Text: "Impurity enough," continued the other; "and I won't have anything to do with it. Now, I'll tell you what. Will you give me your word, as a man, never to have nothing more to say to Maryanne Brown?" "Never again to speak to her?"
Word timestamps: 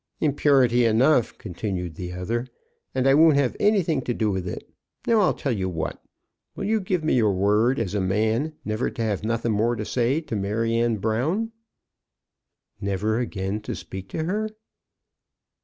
"Impurity 0.19 0.83
enough," 0.83 1.37
continued 1.37 1.93
the 1.93 2.11
other; 2.11 2.47
"and 2.95 3.05
I 3.07 3.13
won't 3.13 3.35
have 3.35 3.55
anything 3.59 4.01
to 4.01 4.15
do 4.15 4.31
with 4.31 4.47
it. 4.47 4.67
Now, 5.05 5.19
I'll 5.19 5.35
tell 5.35 5.51
you 5.51 5.69
what. 5.69 6.01
Will 6.55 6.63
you 6.63 6.81
give 6.81 7.03
me 7.03 7.13
your 7.13 7.33
word, 7.33 7.77
as 7.77 7.93
a 7.93 8.01
man, 8.01 8.55
never 8.65 8.89
to 8.89 9.01
have 9.03 9.23
nothing 9.23 9.51
more 9.51 9.75
to 9.75 9.85
say 9.85 10.19
to 10.21 10.35
Maryanne 10.35 10.97
Brown?" 10.97 11.51
"Never 12.79 13.19
again 13.19 13.61
to 13.61 13.75
speak 13.75 14.09
to 14.09 14.23
her?" 14.23 14.49